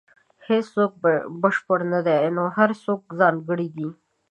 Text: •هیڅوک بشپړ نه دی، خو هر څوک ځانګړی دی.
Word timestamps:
•هیڅوک 0.47 0.91
بشپړ 1.41 1.79
نه 1.93 1.99
دی، 2.07 2.17
خو 2.35 2.45
هر 2.57 2.69
څوک 2.83 3.01
ځانګړی 3.19 3.67
دی. 3.75 3.87